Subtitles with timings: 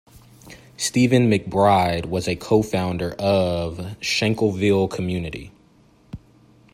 [0.77, 5.51] Stephen McBride was a co-founder of Shankleville Community.